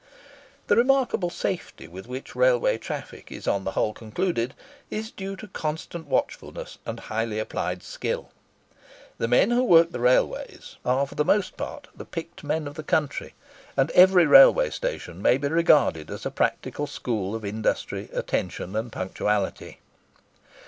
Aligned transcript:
The 0.65 0.75
remarkable 0.75 1.29
safety 1.29 1.87
with 1.87 2.07
which 2.07 2.35
railway 2.35 2.79
traffic 2.79 3.31
is 3.31 3.47
on 3.47 3.65
the 3.65 3.73
whole 3.73 3.93
conducted, 3.93 4.55
is 4.89 5.11
due 5.11 5.35
to 5.35 5.47
constant 5.47 6.07
watchfulness 6.07 6.79
and 6.87 7.01
highly 7.01 7.37
applied 7.37 7.83
skill. 7.83 8.31
The 9.19 9.27
men 9.27 9.51
who 9.51 9.63
work 9.63 9.91
the 9.91 9.99
railways 9.99 10.77
are 10.83 11.05
for 11.05 11.13
the 11.13 11.23
most 11.23 11.55
part 11.55 11.87
the 11.95 12.03
picked 12.03 12.43
men 12.43 12.65
of 12.67 12.73
the 12.73 12.81
country, 12.83 13.35
and 13.77 13.91
every 13.91 14.25
railway 14.25 14.71
station 14.71 15.21
may 15.21 15.37
be 15.37 15.49
regarded 15.49 16.09
as 16.09 16.25
a 16.25 16.31
practical 16.31 16.87
school 16.87 17.35
of 17.35 17.45
industry, 17.45 18.09
attention, 18.11 18.75
and 18.75 18.91
punctuality. 18.91 19.81